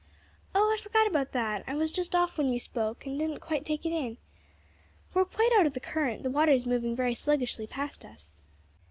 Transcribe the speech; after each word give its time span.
"Oh, 0.55 0.73
I 0.73 0.77
forgot 0.81 1.05
about 1.05 1.31
that; 1.33 1.63
I 1.67 1.75
was 1.75 1.91
just 1.91 2.15
off 2.15 2.35
when 2.39 2.49
you 2.51 2.59
spoke, 2.59 3.05
and 3.05 3.19
didn't 3.19 3.39
quite 3.39 3.63
take 3.63 3.85
it 3.85 3.91
in. 3.91 4.17
We 5.13 5.21
are 5.21 5.25
quite 5.25 5.51
out 5.55 5.67
of 5.67 5.73
the 5.73 5.79
current; 5.79 6.23
the 6.23 6.31
water 6.31 6.53
is 6.53 6.65
moving 6.65 6.95
very 6.95 7.13
sluggishly 7.13 7.67
past 7.67 8.03
us." 8.03 8.39